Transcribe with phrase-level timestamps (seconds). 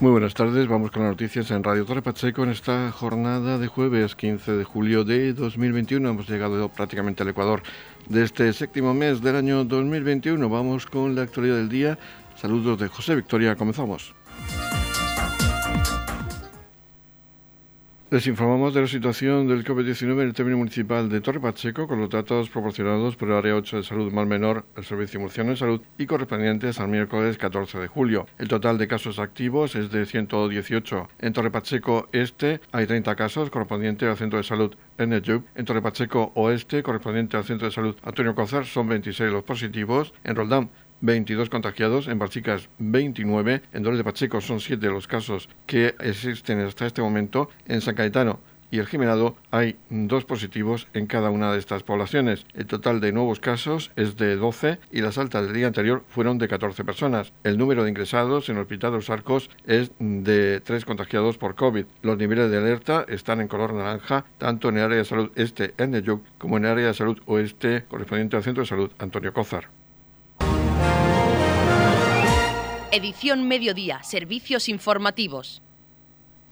[0.00, 3.66] Muy buenas tardes, vamos con las noticias en Radio Torre Pacheco en esta jornada de
[3.66, 6.08] jueves 15 de julio de 2021.
[6.08, 7.62] Hemos llegado prácticamente al Ecuador
[8.08, 10.48] de este séptimo mes del año 2021.
[10.48, 11.98] Vamos con la actualidad del día.
[12.34, 14.14] Saludos de José Victoria, comenzamos.
[18.10, 22.00] Les informamos de la situación del COVID-19 en el término municipal de Torre Pacheco con
[22.00, 25.56] los datos proporcionados por el Área 8 de Salud Mal Menor, el Servicio Murciano de
[25.56, 28.26] Salud y correspondientes al miércoles 14 de julio.
[28.38, 31.08] El total de casos activos es de 118.
[31.20, 35.44] En Torre Pacheco Este hay 30 casos correspondientes al Centro de Salud Eneyub.
[35.54, 40.12] En Torre Pacheco Oeste, correspondiente al Centro de Salud Antonio Cozar, son 26 los positivos.
[40.24, 40.68] En Roldán
[41.00, 46.60] 22 contagiados, en Barchicas 29, en Dolores de Pacheco son 7 los casos que existen
[46.60, 48.40] hasta este momento, en San Cayetano
[48.70, 52.46] y el Jimenado hay dos positivos en cada una de estas poblaciones.
[52.54, 56.38] El total de nuevos casos es de 12 y las altas del día anterior fueron
[56.38, 57.32] de 14 personas.
[57.44, 61.54] El número de ingresados en el Hospital de los Arcos es de 3 contagiados por
[61.54, 61.86] COVID.
[62.02, 65.74] Los niveles de alerta están en color naranja tanto en el área de salud este
[65.78, 69.32] en Neyuk como en el área de salud oeste correspondiente al Centro de Salud Antonio
[69.32, 69.79] Cózar.
[72.92, 75.62] Edición Mediodía, Servicios Informativos.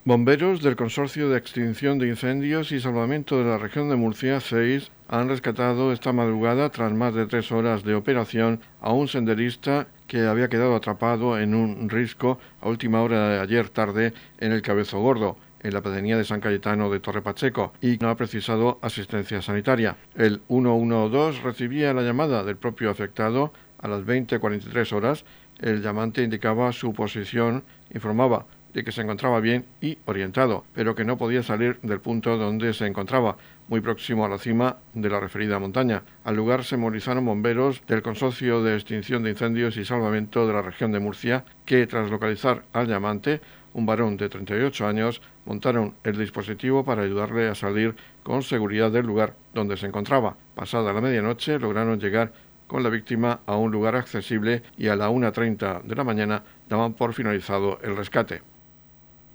[0.05, 4.89] Bomberos del Consorcio de Extinción de Incendios y Salvamento de la región de Murcia 6
[5.09, 10.27] han rescatado esta madrugada, tras más de tres horas de operación, a un senderista que
[10.27, 14.99] había quedado atrapado en un risco a última hora de ayer tarde en el Cabezo
[15.01, 19.41] Gordo en la pedanía de San Cayetano de Torre Pacheco y no ha precisado asistencia
[19.41, 19.97] sanitaria.
[20.15, 23.51] El 112 recibía la llamada del propio afectado
[23.81, 25.25] a las 20.43 horas
[25.59, 31.05] el llamante indicaba su posición, informaba de que se encontraba bien y orientado, pero que
[31.05, 35.19] no podía salir del punto donde se encontraba, muy próximo a la cima de la
[35.19, 36.03] referida montaña.
[36.23, 40.61] Al lugar se movilizaron bomberos del Consorcio de Extinción de Incendios y Salvamento de la
[40.61, 43.41] región de Murcia, que tras localizar al llamante,
[43.73, 49.05] un varón de 38 años, montaron el dispositivo para ayudarle a salir con seguridad del
[49.05, 50.35] lugar donde se encontraba.
[50.55, 52.31] Pasada la medianoche lograron llegar
[52.69, 56.93] con la víctima a un lugar accesible y a la 1.30 de la mañana daban
[56.93, 58.41] por finalizado el rescate.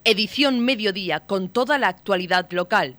[0.04, 2.96] Edición Mediodía con toda la actualidad local.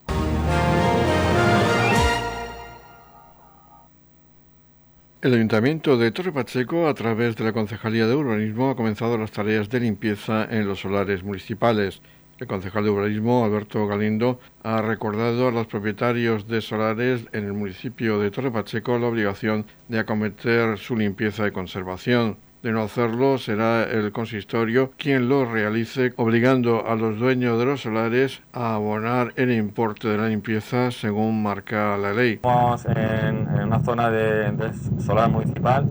[5.21, 9.31] El Ayuntamiento de Torre Pacheco, a través de la Concejalía de Urbanismo, ha comenzado las
[9.31, 12.01] tareas de limpieza en los solares municipales.
[12.37, 17.53] El concejal de Urbanismo, Alberto Galindo, ha recordado a los propietarios de solares en el
[17.53, 22.35] municipio de Torre Pacheco la obligación de acometer su limpieza y conservación.
[22.61, 27.83] De no hacerlo, será el consistorio quien lo realice, obligando a los dueños de los
[27.83, 32.33] solares a abonar el importe de la limpieza según marca la ley.
[32.33, 35.89] Estamos en, una zona de, de solar municipal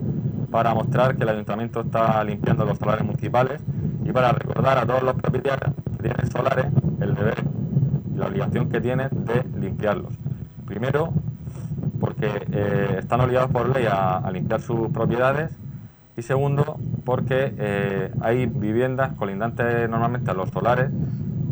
[0.51, 3.63] para mostrar que el ayuntamiento está limpiando los solares municipales
[4.03, 5.73] y para recordar a todos los propietarios
[6.05, 6.67] tienen solares
[7.01, 7.43] el deber
[8.13, 10.13] y la obligación que tienen de limpiarlos.
[10.65, 11.11] Primero,
[11.99, 15.49] porque eh, están obligados por ley a, limpiar sus propiedades
[16.15, 20.91] y segundo, porque eh, hay viviendas colindantes normalmente a los solares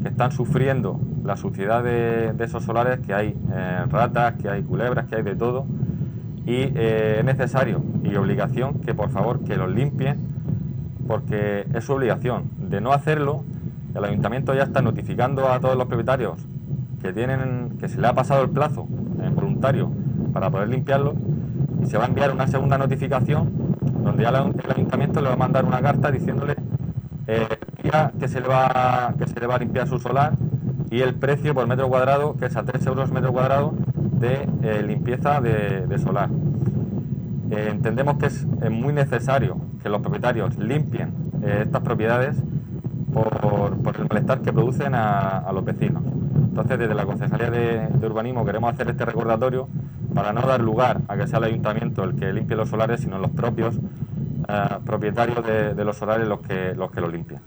[0.04, 5.08] que están sufriendo la suciedad de, esos solares, que hay eh, ratas, que hay culebras,
[5.08, 5.66] que hay de todo
[6.46, 10.18] y es necesario y obligación que por favor que los limpien
[11.08, 12.50] porque es su obligación.
[12.58, 13.46] De no hacerlo,
[13.96, 16.40] el ayuntamiento ya está notificando a todos los propietarios
[17.02, 18.88] que tienen que se le ha pasado el plazo
[19.22, 19.92] en voluntario
[20.32, 21.14] para poder limpiarlo
[21.82, 23.52] y se va a enviar una segunda notificación
[24.04, 26.56] donde ya el ayuntamiento le va a mandar una carta diciéndole
[27.28, 27.48] eh,
[28.20, 30.34] que se le va que se va a limpiar su solar
[30.90, 33.74] y el precio por metro cuadrado que es a 3 euros metro cuadrado
[34.20, 36.30] de eh, limpieza de, solar.
[37.52, 41.12] Eh, entendemos que es, muy necesario que los propietarios limpien
[41.44, 42.42] estas propiedades
[43.14, 46.04] por, el malestar que producen a, los vecinos.
[46.36, 49.68] Entonces, desde la Concejalía de, Urbanismo queremos hacer este recordatorio
[50.14, 53.18] para no dar lugar a que sea el ayuntamiento el que limpie los solares, sino
[53.18, 57.42] los propios eh, propietarios de, los solares los que, los lo limpian.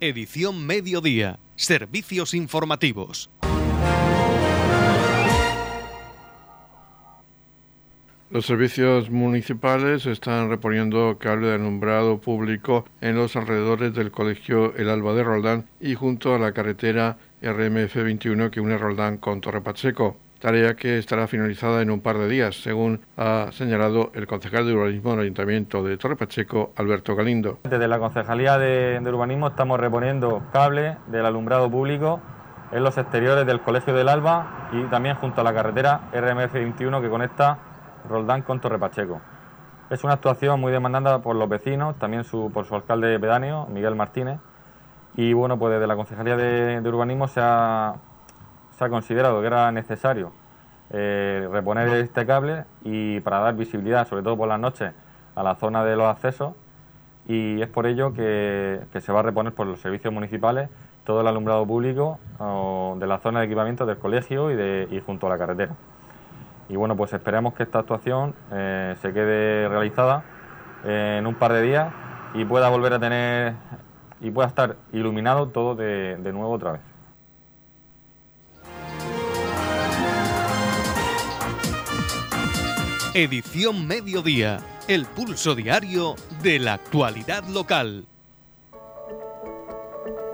[0.00, 1.38] Edición Mediodía.
[1.56, 3.30] Servicios informativos.
[8.34, 14.90] Los servicios municipales están reponiendo cable de alumbrado público en los alrededores del colegio El
[14.90, 19.60] Alba de Roldán y junto a la carretera RMF 21 que une Roldán con Torre
[19.60, 20.16] Pacheco.
[20.40, 24.74] Tarea que estará finalizada en un par de días, según ha señalado el concejal de
[24.74, 27.60] urbanismo del Ayuntamiento de Torre Pacheco, Alberto Galindo.
[27.62, 32.20] Desde la Concejalía de, de Urbanismo estamos reponiendo cable del alumbrado público
[32.72, 37.00] en los exteriores del Colegio del Alba y también junto a la carretera RMF 21
[37.00, 37.73] que conecta
[38.08, 39.20] Roldán con Torre Pacheco.
[39.90, 44.40] Es una actuación muy demandada por los vecinos, también por su alcalde pedáneo, Miguel Martínez,
[45.16, 47.94] Y bueno, pues desde la Concejalía de, Urbanismo se ha,
[48.90, 50.32] considerado que era necesario
[50.90, 54.92] eh, reponer este cable y para dar visibilidad, sobre todo por las noches,
[55.34, 56.54] a la zona de los accesos.
[57.26, 60.68] Y es por ello que, se va a reponer por los servicios municipales
[61.04, 62.18] todo el alumbrado público
[62.98, 65.74] de la zona de equipamiento del colegio y junto a la carretera.
[66.68, 70.24] Y bueno, pues esperamos que esta actuación eh, se quede realizada
[70.84, 71.92] en un par de días
[72.34, 73.54] y pueda volver a tener
[74.20, 76.80] y pueda estar iluminado todo de, de nuevo otra vez.
[83.14, 84.58] Edición Mediodía,
[84.88, 88.06] el pulso diario de la actualidad local.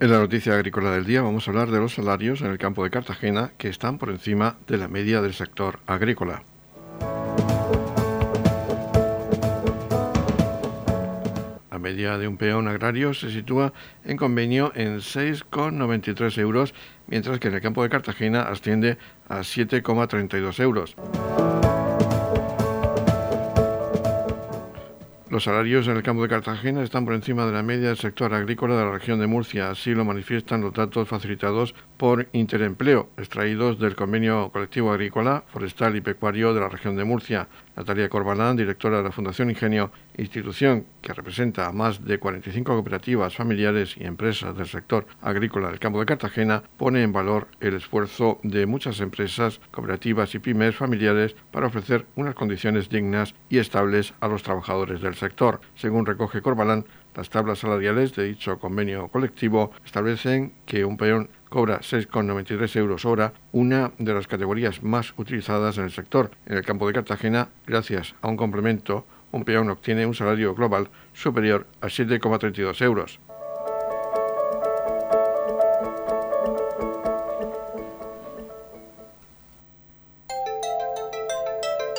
[0.00, 2.84] En la noticia agrícola del día vamos a hablar de los salarios en el campo
[2.84, 6.44] de Cartagena que están por encima de la media del sector agrícola.
[11.72, 13.72] La media de un peón agrario se sitúa
[14.04, 16.74] en convenio en 6,93 euros,
[17.08, 18.98] mientras que en el campo de Cartagena asciende
[19.28, 20.94] a 7,32 euros.
[25.30, 28.32] Los salarios en el campo de Cartagena están por encima de la media del sector
[28.32, 33.78] agrícola de la región de Murcia, así lo manifiestan los datos facilitados por Interempleo, extraídos
[33.78, 37.46] del convenio colectivo agrícola, forestal y pecuario de la región de Murcia.
[37.78, 43.36] Natalia Corbalán, directora de la Fundación Ingenio, institución que representa a más de 45 cooperativas
[43.36, 48.40] familiares y empresas del sector agrícola del campo de Cartagena, pone en valor el esfuerzo
[48.42, 54.26] de muchas empresas, cooperativas y pymes familiares para ofrecer unas condiciones dignas y estables a
[54.26, 55.60] los trabajadores del sector.
[55.76, 56.84] Según recoge Corbalán,
[57.18, 63.32] las tablas salariales de dicho convenio colectivo establecen que un peón cobra 6,93 euros hora,
[63.50, 66.30] una de las categorías más utilizadas en el sector.
[66.46, 70.90] En el campo de Cartagena, gracias a un complemento, un peón obtiene un salario global
[71.12, 73.18] superior a 7,32 euros.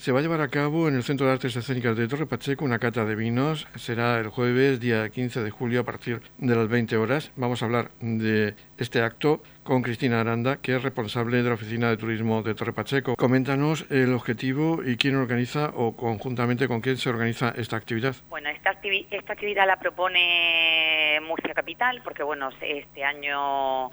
[0.00, 2.64] Se va a llevar a cabo en el Centro de Artes Escénicas de Torre Pacheco
[2.64, 3.68] una cata de vinos.
[3.74, 7.30] Será el jueves, día 15 de julio, a partir de las 20 horas.
[7.36, 11.90] Vamos a hablar de este acto con Cristina Aranda, que es responsable de la Oficina
[11.90, 13.14] de Turismo de Torre Pacheco.
[13.14, 18.16] Coméntanos el objetivo y quién organiza o conjuntamente con quién se organiza esta actividad.
[18.30, 18.70] Bueno, esta,
[19.10, 23.88] esta actividad la propone Murcia Capital, porque bueno, este año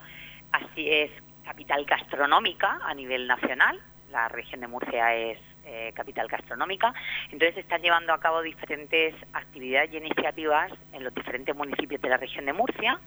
[0.53, 1.11] así es
[1.43, 3.81] capital gastronómica a nivel nacional.
[4.09, 6.93] La región de Murcia es eh, capital gastronómica.
[7.31, 12.15] Entonces están llevando a cabo diferentes actividades y iniciativas en los diferentes municipios de la
[12.15, 12.99] región de Murcia.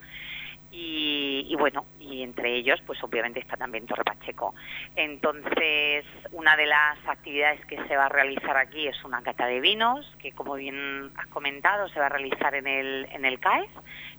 [0.73, 4.55] Y, bueno, y entre ellos, pues obviamente está también Torre Pacheco.
[4.95, 9.59] Entonces, una de las actividades que se va a realizar aquí es una cata de
[9.59, 13.69] vinos, que como bien has comentado, se va a realizar en el, en el CAES,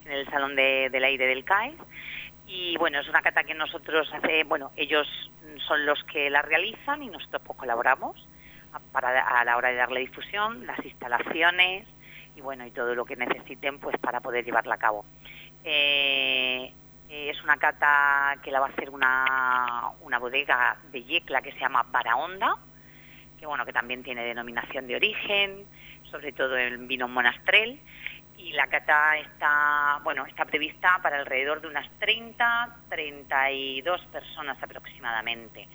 [0.05, 1.75] en el Salón del Aire del CAES.
[2.45, 5.07] Y bueno, es una cata que nosotros hace, bueno, ellos
[5.67, 8.27] son los que la realizan y nosotros pues colaboramos
[8.91, 11.87] para, a la hora de darle difusión, las instalaciones
[12.35, 15.05] y bueno, y todo lo que necesiten pues para poder llevarla a cabo.
[15.63, 16.73] Eh,
[17.09, 21.59] es una cata que la va a hacer una, una bodega de Yecla que se
[21.59, 22.55] llama Barahonda,
[23.39, 25.65] que bueno, que también tiene denominación de origen,
[26.09, 27.79] sobre todo en vino monastrel,
[28.37, 35.67] y la cata está, bueno, está prevista para alrededor de unas 30, 32 personas aproximadamente.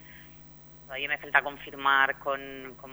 [0.88, 2.40] Todavía me falta confirmar con,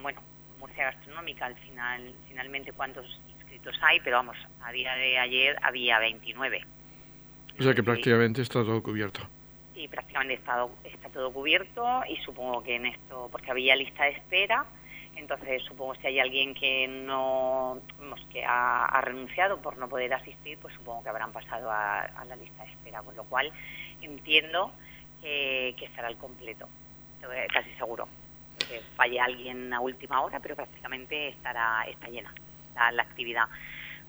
[0.01, 0.21] bueno,
[0.59, 5.97] Murcia Gastronómica al final, finalmente cuántos inscritos hay, pero vamos, a día de ayer había
[5.99, 6.65] 29.
[7.57, 9.21] O sea que prácticamente está todo cubierto.
[9.73, 14.09] Sí, prácticamente está, está todo cubierto y supongo que en esto, porque había lista de
[14.09, 14.65] espera,
[15.15, 17.79] Entonces, supongo si hay alguien que no
[18.29, 22.61] que ha, renunciado por no poder asistir, pues supongo que habrán pasado a, la lista
[22.63, 23.53] de espera, con lo cual
[24.01, 24.73] entiendo
[25.21, 26.67] que, estará al completo,
[27.51, 28.07] casi seguro.
[28.67, 32.33] Que falle alguien a última hora, pero prácticamente estará está llena
[32.91, 33.47] la, actividad.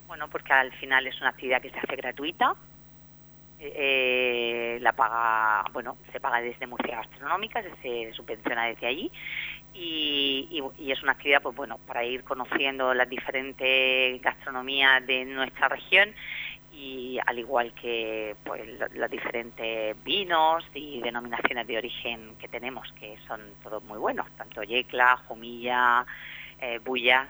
[0.07, 2.55] Bueno, porque al final es una actividad que se hace gratuita,
[3.59, 9.11] eh, la paga, bueno, se paga desde Murcia Gastronómica, se subvenciona desde allí
[9.79, 16.15] y, es una actividad, pues bueno, para ir conociendo las diferentes gastronomías de nuestra región
[16.77, 18.63] y al igual que pues
[18.95, 24.63] los diferentes vinos y denominaciones de origen que tenemos, que son todos muy buenos, tanto
[24.63, 26.05] yecla, jumilla,
[26.61, 27.29] eh, bullas,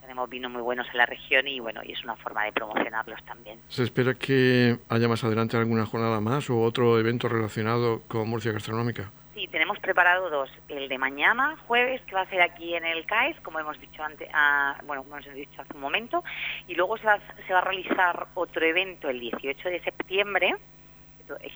[0.00, 3.22] tenemos vinos muy buenos en la región y bueno, y es una forma de promocionarlos
[3.24, 3.58] también.
[3.68, 8.52] ¿Se espera que haya más adelante alguna jornada más o otro evento relacionado con Murcia
[8.52, 9.10] Gastronómica?
[9.40, 10.50] Sí, tenemos preparado dos.
[10.68, 14.02] El de mañana, jueves, que va a ser aquí en el CAES, como hemos dicho
[14.02, 16.22] antes, ah, bueno, como hemos dicho hace un momento,
[16.68, 20.54] y luego se va, se va a realizar otro evento el 18 de septiembre,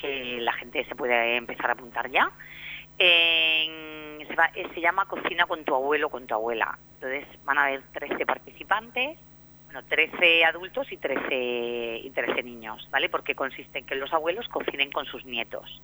[0.00, 2.32] que la gente se puede empezar a apuntar ya,
[2.96, 6.78] se, llama Cocina con tu abuelo con tu abuela.
[6.94, 9.18] Entonces van a haber 13 participantes,
[9.66, 13.10] bueno, 13 adultos y 13, y 13 niños, ¿vale?
[13.10, 15.82] Porque consiste en que los abuelos cocinen con sus nietos.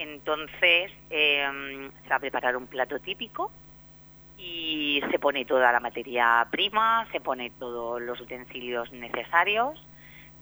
[0.00, 3.52] Entonces em, se va a preparar un plato típico
[4.36, 9.78] y se pone toda la materia prima, se pone todos los utensilios necesarios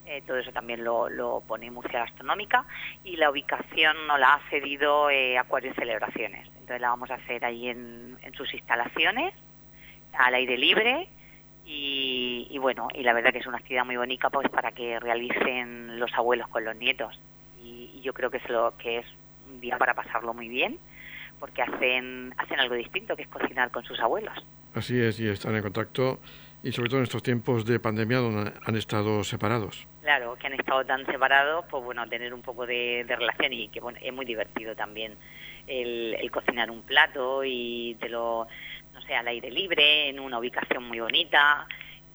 [0.09, 2.65] eh, todo eso también lo, pone Murcia Gastronómica
[3.05, 6.47] y la ubicación nos la ha cedido eh, Acuario Celebraciones.
[6.47, 9.35] Entonces la vamos a hacer ahí en, sus instalaciones,
[10.15, 11.09] al aire libre
[11.67, 15.99] y, bueno, y la verdad que es una actividad muy bonita pues para que realicen
[15.99, 17.19] los abuelos con los nietos
[17.62, 19.07] y, yo creo que es lo que es
[19.49, 20.78] un día para pasarlo muy bien
[21.38, 24.35] porque hacen hacen algo distinto que es cocinar con sus abuelos.
[24.75, 26.19] Así es, y están en contacto
[26.62, 29.87] y sobre todo en estos tiempos de pandemia donde han estado separados.
[30.02, 33.81] Claro, que han estado tan separados, pues bueno, tener un poco de, relación y que
[33.81, 35.14] bueno, es muy divertido también
[35.67, 38.47] el, cocinar un plato y te lo,
[38.93, 41.67] no sé, al aire libre, en una ubicación muy bonita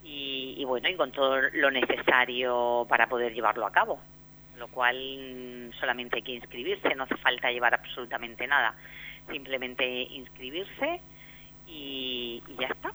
[0.04, 4.02] y, bueno, y con todo lo necesario para poder llevarlo a cabo.
[4.58, 8.76] Lo cual mm, solamente hay que inscribirse, no hace falta llevar absolutamente nada,
[9.32, 11.02] simplemente inscribirse
[11.68, 12.92] y ya está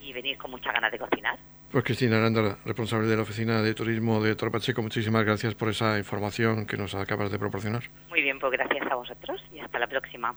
[0.00, 1.38] y venir con muchas ganas de cocinar.
[1.74, 5.98] Pues Cristina Aranda, responsable de la Oficina de Turismo de Torpacheco, muchísimas gracias por esa
[5.98, 7.82] información que nos acabas de proporcionar.
[8.10, 10.34] Muy bien, pues gracias a vosotros y hasta la próxima.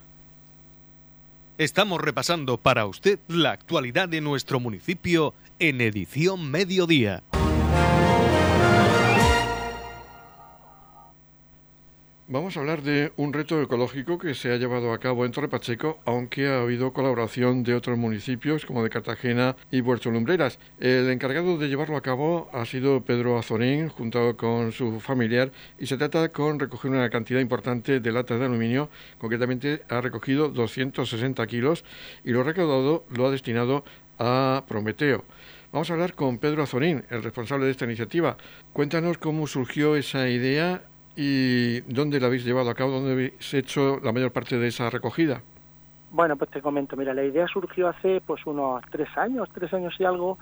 [1.59, 7.21] Estamos repasando para usted la actualidad de nuestro municipio en edición mediodía.
[12.29, 15.47] Vamos a hablar de un reto ecológico que se ha llevado a cabo en Torre
[15.47, 20.59] Pacheco, aunque ha habido colaboración de otros municipios como de Cartagena y Puerto Lumbreras.
[20.77, 25.85] El encargado de llevarlo a cabo ha sido Pedro Azorín, junto con su familiar, y
[25.85, 31.47] se trata con recoger una cantidad importante de latas de aluminio, concretamente ha recogido 260
[31.47, 31.85] kilos
[32.25, 33.85] y lo recaudado lo ha destinado
[34.19, 35.23] a Prometeo.
[35.71, 38.35] Vamos a hablar con Pedro Azorín, el responsable de esta iniciativa.
[38.73, 40.81] Cuéntanos cómo surgió esa idea
[41.19, 42.91] ¿Y dónde la habéis llevado a cabo?
[42.91, 45.41] ¿Dónde habéis hecho la mayor parte de esa recogida?
[46.11, 49.95] Bueno, pues te comento, mira, la idea surgió hace pues unos tres años, tres años
[49.99, 50.37] y algo,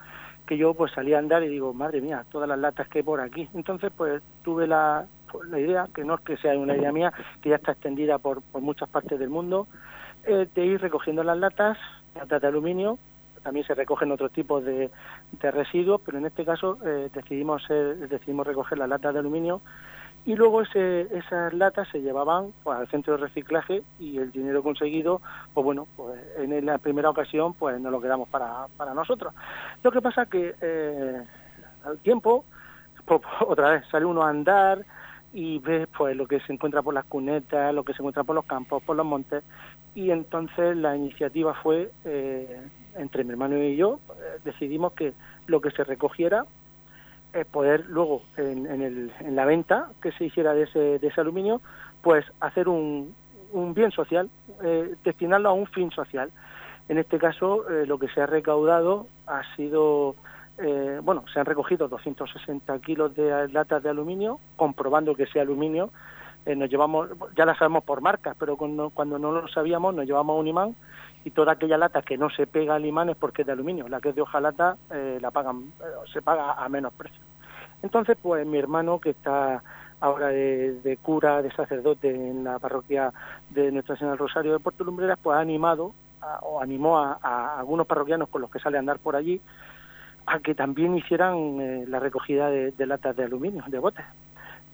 [0.46, 3.02] que yo pues salí a andar y digo, madre mía, todas las latas que hay
[3.02, 3.48] por aquí.
[3.54, 7.48] Entonces pues tuve la, pues, idea, que no es que sea una idea mía, que
[7.48, 9.66] ya está extendida por, muchas partes del mundo,
[10.24, 11.78] eh, de ir recogiendo las latas,
[12.14, 12.98] latas de aluminio,
[13.42, 14.90] también se recogen otros tipos de,
[15.40, 19.62] de residuos, pero en este caso eh, decidimos, eh, decidimos recoger las latas de aluminio
[20.26, 25.20] y luego esas latas se llevaban pues, al centro de reciclaje y el dinero conseguido,
[25.54, 29.32] pues bueno, pues en la primera ocasión pues no lo quedamos para, para nosotros.
[29.84, 31.22] Lo que pasa que eh,
[31.84, 32.44] al tiempo,
[33.04, 34.84] pues, otra vez, sale uno a andar
[35.32, 38.34] y ve pues lo que se encuentra por las cunetas, lo que se encuentra por
[38.34, 39.44] los campos, por los montes,
[39.94, 42.62] y entonces la iniciativa fue, eh,
[42.96, 45.12] entre mi hermano y yo, eh, decidimos que
[45.46, 46.46] lo que se recogiera
[47.36, 51.60] eh, poder luego en, la venta que se hiciera de ese, aluminio,
[52.00, 53.14] pues hacer un,
[53.74, 54.30] bien social,
[54.62, 56.30] eh, destinarlo a un fin social.
[56.88, 60.14] En este caso, eh, lo que se ha recaudado ha sido,
[61.02, 65.90] bueno, se han recogido 260 kilos de latas de aluminio, comprobando que ese aluminio
[66.54, 70.46] nos llevamos, ya la sabemos por marcas, pero cuando, no lo sabíamos nos llevamos un
[70.46, 70.76] imán
[71.24, 73.88] y toda aquella lata que no se pega al imán es porque es de aluminio.
[73.88, 77.20] La que es de hojalata eh, la pagan, eh, se paga a menos precio.
[77.82, 79.62] Entonces, pues mi hermano, que está
[80.00, 83.12] ahora de, cura, de sacerdote en la parroquia
[83.50, 85.92] de Nuestra Señora del Rosario de Puerto Lumbreras, pues ha animado
[86.42, 89.40] o animó a, algunos parroquianos con los que sale a andar por allí
[90.26, 94.04] a que también hicieran eh, la recogida de, latas de aluminio, de botes.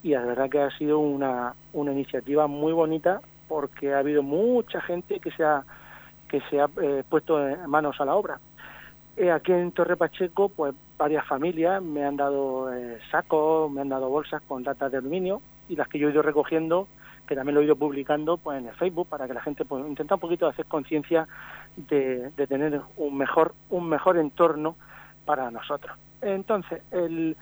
[0.02, 4.80] Y la verdad que ha sido una, una iniciativa muy bonita porque ha habido mucha
[4.80, 5.64] gente que se ha,
[6.28, 8.40] que se ha eh, puesto manos a la obra.
[9.16, 12.70] Eh, aquí en Torre Pacheco, pues varias familias me han dado
[13.10, 16.22] sacos, me han dado bolsas con latas de aluminio y las que yo he ido
[16.22, 16.88] recogiendo
[17.26, 19.86] que también lo he ido publicando pues en el Facebook para que la gente pues
[19.86, 21.26] intenta un poquito hacer conciencia
[21.76, 24.76] de, tener un mejor un mejor entorno
[25.24, 25.96] para nosotros.
[26.20, 27.36] Entonces, el,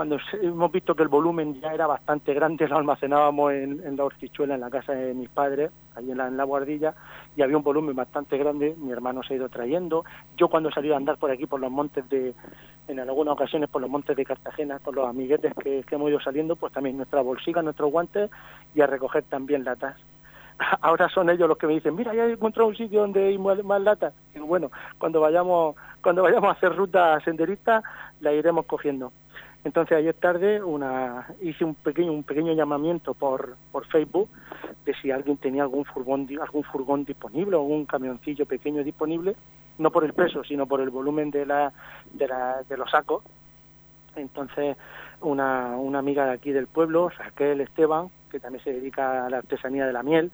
[0.00, 4.54] cuando hemos visto que el volumen ya era bastante grande, lo almacenábamos en, la hortichuela,
[4.54, 6.94] en la casa de mis padres, allí en la, en la, guardilla,
[7.36, 10.06] y había un volumen bastante grande, mi hermano se ha ido trayendo.
[10.38, 12.32] Yo cuando he salido a andar por aquí, por los montes de,
[12.88, 16.56] en algunas ocasiones por los montes de Cartagena, con los amiguetes que, hemos ido saliendo,
[16.56, 18.30] pues también nuestra bolsica, nuestros guantes,
[18.74, 19.96] y a recoger también latas
[20.80, 23.36] ahora son ellos los que me dicen, mira, ya he encontrado un sitio donde hay
[23.36, 24.14] más, latas.
[24.34, 27.82] Y bueno, cuando vayamos, cuando vayamos a hacer ruta senderista,
[28.20, 29.12] la iremos cogiendo.
[29.64, 30.62] Entonces ayer tarde
[31.42, 33.56] hice un pequeño, llamamiento por,
[33.90, 34.28] Facebook
[34.86, 39.36] de si alguien tenía algún furgón, disponible o un camioncillo pequeño disponible,
[39.78, 43.22] no por el peso, sino por el volumen de, los sacos.
[44.16, 44.76] Entonces
[45.20, 49.38] una, una amiga de aquí del pueblo, Raquel Esteban, que también se dedica a la
[49.38, 50.30] artesanía de la miel,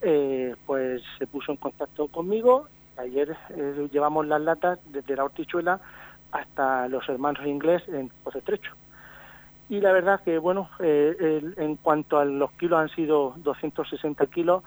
[0.00, 2.68] eh, pues se puso en contacto conmigo.
[2.96, 5.80] Ayer eh, llevamos las latas desde la hortichuela
[6.34, 8.72] hasta los hermanos inglés en Pozo Estrecho.
[9.68, 14.62] Y la verdad que, bueno, eh, en cuanto a los kilos han sido 260 kilos,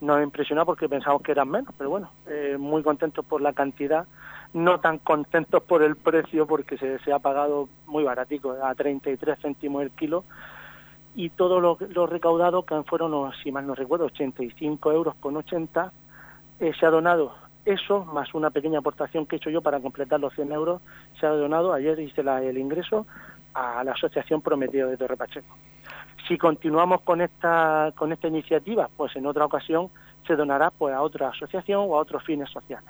[0.00, 2.10] nos ha impresionado porque pensamos que eran menos, pero bueno,
[2.58, 4.06] muy contentos por la cantidad,
[4.54, 9.82] no tan contentos por el precio porque se, ha pagado muy baratico, a 33 céntimos
[9.82, 10.24] el kilo,
[11.14, 15.92] y todo lo, recaudado, que fueron, si mal no recuerdo, 85 euros con 80,
[16.60, 20.20] eh, se ha donado eso, más una pequeña aportación que he hecho yo para completar
[20.20, 20.82] los 100 euros,
[21.18, 23.06] se ha donado, ayer hice el ingreso,
[23.54, 25.54] a la Asociación Prometido de Torre Pacheco.
[26.28, 29.90] Si continuamos con esta, con esta iniciativa, pues en otra ocasión
[30.26, 32.88] se donará pues, a otra asociación o a otros fines sociales.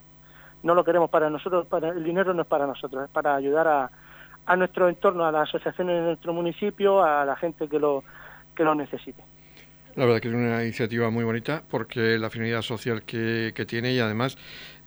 [0.62, 3.66] No lo queremos para nosotros, para, el dinero no es para nosotros, es para ayudar
[3.66, 3.90] a,
[4.44, 8.04] a nuestro entorno, a las asociaciones de nuestro municipio, a la gente que lo,
[8.54, 9.22] que lo necesite.
[9.96, 13.92] La verdad que es una iniciativa muy bonita porque la finalidad social que, que tiene
[13.92, 14.36] y además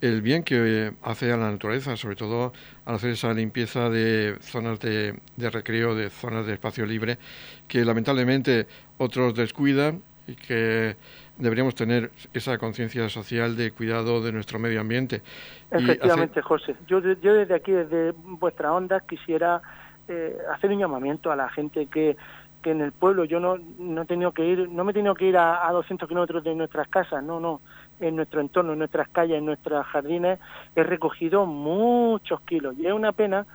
[0.01, 2.53] el bien que hace a la naturaleza, sobre todo
[2.85, 7.17] al hacer esa limpieza de zonas de, de recreo, de zonas de espacio libre,
[7.67, 10.95] que lamentablemente otros descuidan y que
[11.37, 15.21] deberíamos tener esa conciencia social de cuidado de nuestro medio ambiente.
[15.71, 16.75] Efectivamente, José.
[16.87, 19.61] Yo, yo desde aquí, desde vuestra onda, quisiera
[20.07, 22.17] eh, hacer un llamamiento a la gente que,
[22.61, 25.15] que en el pueblo yo no, no he tenido que ir, no me he tenido
[25.15, 27.61] que ir a, a 200 kilómetros de nuestras casas, no, no,
[27.99, 30.39] en nuestro entorno, en nuestras calles, en nuestros jardines,
[30.75, 32.75] he recogido muchos kilos.
[32.77, 33.45] Y es una pena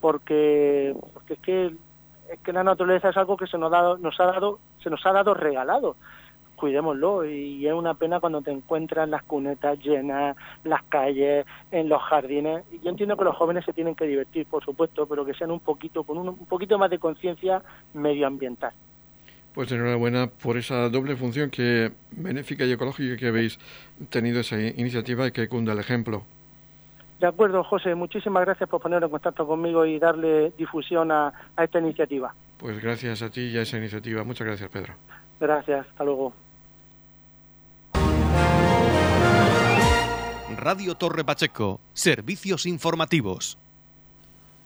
[0.00, 1.74] porque, porque es que
[2.30, 4.88] es que la naturaleza es algo que se nos, ha dado, nos ha dado, se
[4.88, 5.96] nos ha dado regalado
[6.60, 12.02] cuidémoslo y es una pena cuando te encuentras las cunetas llenas, las calles, en los
[12.02, 12.62] jardines.
[12.84, 15.60] Yo entiendo que los jóvenes se tienen que divertir, por supuesto, pero que sean un
[15.60, 17.62] poquito, con un, poquito más de conciencia
[17.94, 18.72] medioambiental.
[19.54, 23.58] Pues enhorabuena por esa doble función que benéfica y ecológica que habéis
[24.10, 26.22] tenido esa iniciativa y que cunda el ejemplo.
[27.18, 27.94] De acuerdo, José.
[27.94, 32.34] Muchísimas gracias por poner en contacto conmigo y darle difusión a, a esta iniciativa.
[32.58, 34.22] Pues gracias a ti y a esa iniciativa.
[34.24, 34.94] Muchas gracias, Pedro.
[35.40, 35.86] Gracias.
[35.88, 36.32] Hasta luego.
[40.56, 43.56] Radio Torre Pacheco, servicios informativos.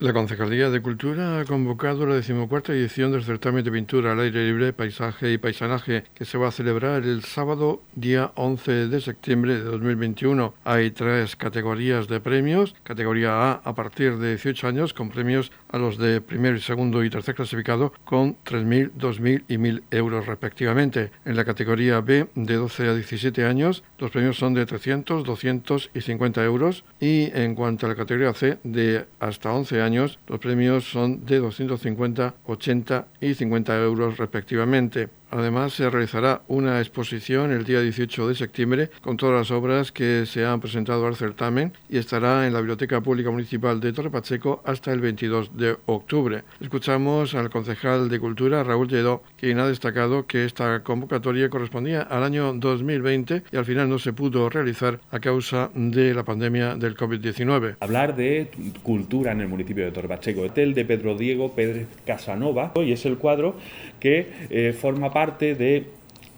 [0.01, 4.45] La Concejalía de Cultura ha convocado la decimocuarta edición del certamen de pintura al aire
[4.45, 9.55] libre, paisaje y paisanaje que se va a celebrar el sábado día 11 de septiembre
[9.55, 10.53] de 2021.
[10.65, 12.75] Hay tres categorías de premios.
[12.83, 17.11] Categoría A a partir de 18 años con premios a los de primer, segundo y
[17.11, 21.11] tercer clasificado con 3.000, 2.000 y 1.000 euros respectivamente.
[21.25, 25.91] En la categoría B de 12 a 17 años los premios son de 300, 200
[25.95, 26.85] y 50 euros.
[26.99, 31.25] Y en cuanto a la categoría C de hasta 11 años años, los premios son
[31.25, 35.09] de 250, 80 y 50 euros respectivamente.
[35.35, 40.27] Además, se realizará una exposición el día 18 de septiembre con todas las obras que
[40.27, 44.63] se han presentado al certamen y estará en la Biblioteca Pública Municipal de Torre Pacheco
[44.65, 46.45] hasta el 22 de octubre.
[46.61, 52.23] Escuchamos al concejal de Cultura, Raúl Lledó, quien ha destacado que esta convocatoria correspondía al
[52.23, 56.97] año 2020 y al final no se pudo realizar a causa de la pandemia del
[56.97, 57.79] COVID-19.
[57.81, 58.51] Hablar de
[58.85, 60.43] cultura en el municipio de Torre Pacheco.
[60.43, 63.57] Hotel de Pedro Diego Pérez Casanova y es el cuadro
[63.99, 65.24] que eh, forma parte
[65.55, 65.87] de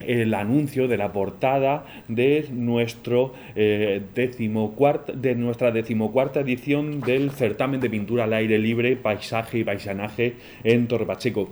[0.00, 7.90] el anuncio de la portada de nuestro eh, de nuestra decimocuarta edición del certamen de
[7.90, 11.48] pintura al aire libre, paisaje y paisanaje en Torre Pacheco.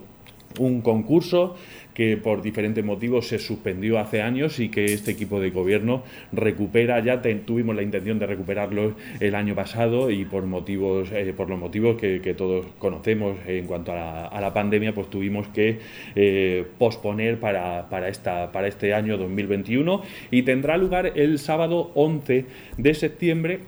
[0.59, 1.55] Un concurso
[1.95, 6.99] que por diferentes motivos se suspendió hace años y que este equipo de gobierno recupera,
[7.03, 11.57] ya tuvimos la intención de recuperarlo el año pasado y por motivos, eh, por los
[11.57, 15.79] motivos que, todos conocemos en cuanto a la, pandemia, pues tuvimos que
[16.15, 22.45] eh, posponer para, para, esta, para este año 2021 y tendrá lugar el sábado 11
[22.77, 23.59] de septiembre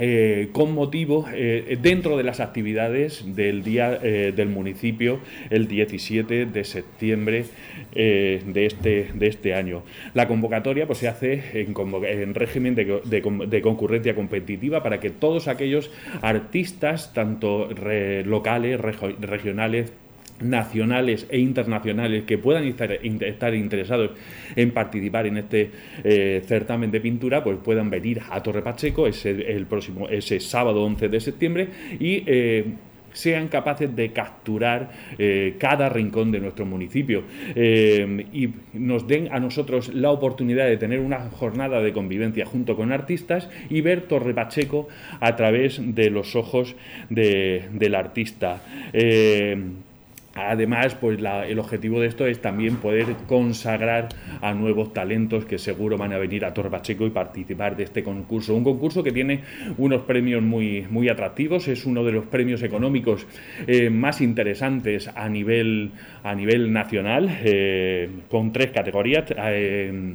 [0.00, 6.46] eh, con motivo eh, dentro de las actividades del día eh, del municipio el 17
[6.46, 7.44] de septiembre
[7.94, 9.82] de, este, de este año.
[10.14, 15.90] La convocatoria pues, se hace en, régimen de, concurrencia competitiva para que todos aquellos
[16.22, 17.68] artistas, tanto
[18.24, 19.92] locales, regionales,
[20.40, 24.10] nacionales e internacionales que puedan estar, interesados
[24.54, 25.70] en participar en este
[26.04, 30.82] eh, certamen de pintura, pues puedan venir a Torre Pacheco ese, el próximo, ese sábado
[30.84, 32.64] 11 de septiembre y eh,
[33.12, 37.24] sean capaces de capturar eh, cada rincón de nuestro municipio
[37.56, 42.92] y nos den a nosotros la oportunidad de tener una jornada de convivencia junto con
[42.92, 44.88] artistas y ver Torre Pacheco
[45.20, 46.76] a través de los ojos
[47.08, 48.62] del artista.
[50.46, 54.08] Además, pues el objetivo de esto es también poder consagrar
[54.40, 58.54] a nuevos talentos que seguro van a venir a Torbacheco y participar de este concurso.
[58.54, 59.42] Un concurso que tiene
[59.78, 63.26] unos premios muy, muy atractivos, es uno de los premios económicos
[63.66, 65.90] eh, más interesantes a nivel,
[66.22, 69.24] a nivel nacional, eh, con tres categorías.
[69.36, 70.12] Eh,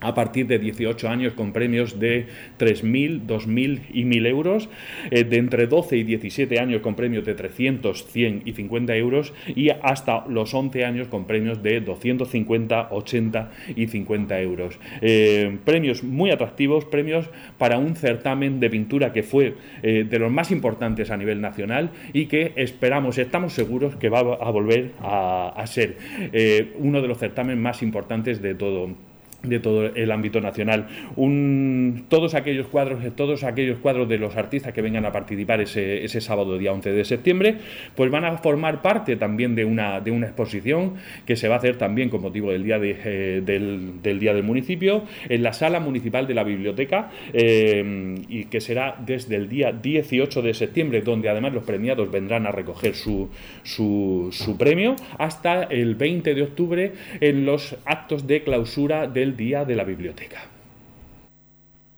[0.00, 2.26] a partir de 18 años con premios de
[2.58, 4.68] 3.000, 2.000 y 1.000 euros,
[5.10, 9.32] eh, de entre 12 y 17 años con premios de 300, 100 y 50 euros
[9.48, 14.78] y hasta los 11 años con premios de 250, 80 y 50 euros.
[15.00, 20.30] Eh, premios muy atractivos, premios para un certamen de pintura que fue eh, de los
[20.30, 25.52] más importantes a nivel nacional y que esperamos, estamos seguros que va a volver a,
[25.56, 25.96] a ser
[26.78, 29.07] uno de los certámenes más importantes de todo
[29.42, 30.88] de todo el ámbito nacional.
[32.08, 36.20] Todos aquellos cuadros, todos aquellos cuadros de los artistas que vengan a participar ese, ese,
[36.20, 37.56] sábado día 11 de septiembre,
[37.94, 41.58] pues van a formar parte también de una, de una exposición que se va a
[41.58, 45.78] hacer también con motivo del día, eh, del, del, día del municipio en la sala
[45.78, 51.28] municipal de la biblioteca eh, y que será desde el día 18 de septiembre, donde
[51.28, 53.28] además los premiados vendrán a recoger su,
[53.62, 59.64] su, su premio, hasta el 20 de octubre en los actos de clausura del Día
[59.64, 60.42] de la Biblioteca.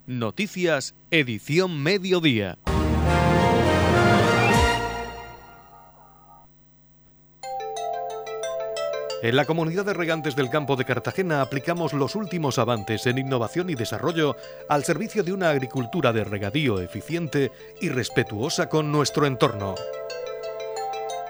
[0.07, 2.59] Noticias, edición mediodía.
[9.23, 13.69] En la comunidad de regantes del campo de Cartagena aplicamos los últimos avances en innovación
[13.69, 14.35] y desarrollo
[14.67, 19.75] al servicio de una agricultura de regadío eficiente y respetuosa con nuestro entorno.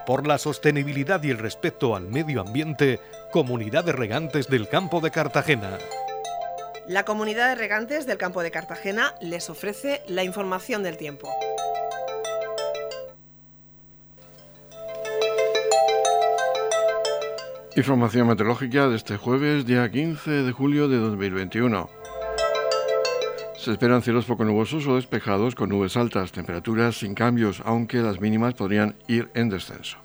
[0.06, 3.00] Por la sostenibilidad y el respeto al medio ambiente,
[3.32, 5.78] Comunidad de Regantes del Campo de Cartagena.
[6.88, 11.32] La Comunidad de Regantes del Campo de Cartagena les ofrece la información del tiempo.
[17.76, 21.88] Información meteorológica de este jueves, día 15 de julio de 2021.
[23.56, 28.20] Se esperan cielos poco nubosos o despejados con nubes altas, temperaturas sin cambios, aunque las
[28.20, 29.98] mínimas podrían ir en descenso.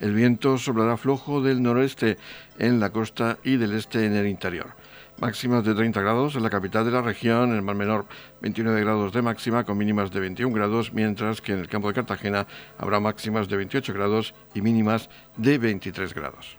[0.00, 2.18] El viento soplará flojo del noroeste
[2.58, 4.74] en la costa y del este en el interior.
[5.18, 8.04] Máximas de 30 grados en la capital de la región, en el Mar Menor
[8.42, 11.94] 29 grados de máxima con mínimas de 21 grados, mientras que en el campo de
[11.94, 16.58] Cartagena habrá máximas de 28 grados y mínimas de 23 grados.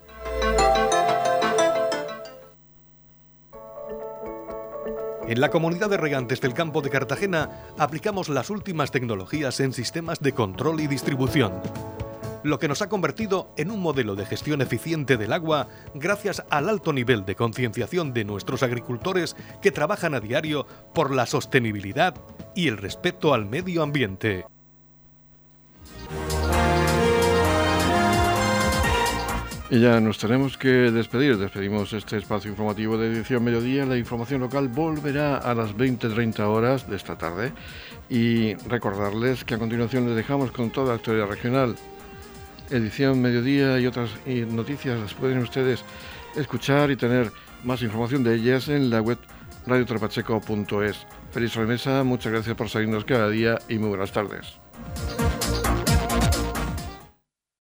[5.28, 10.22] En la comunidad de regantes del campo de Cartagena aplicamos las últimas tecnologías en sistemas
[10.22, 11.52] de control y distribución
[12.44, 16.70] lo que nos ha convertido en un modelo de gestión eficiente del agua gracias al
[16.70, 22.16] alto nivel de concienciación de nuestros agricultores que trabajan a diario por la sostenibilidad
[22.56, 24.46] y el respeto al medio ambiente.
[29.70, 31.38] Y ya nos tenemos que despedir.
[31.38, 33.86] Despedimos este espacio informativo de edición mediodía.
[33.86, 37.52] La información local volverá a las 20-30 horas de esta tarde.
[38.10, 41.76] Y recordarles que a continuación les dejamos con toda la actualidad regional
[42.70, 45.84] edición mediodía y otras noticias las pueden ustedes
[46.36, 47.32] escuchar y tener
[47.64, 49.18] más información de ellas en la web
[49.66, 51.06] radiotrapacheco.es.
[51.32, 54.60] Feliz sobremesa, muchas gracias por seguirnos cada día y muy buenas tardes.